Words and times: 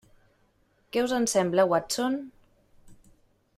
Què 0.95 1.03
us 1.09 1.13
en 1.17 1.29
sembla, 1.35 1.67
Watson? 1.73 2.19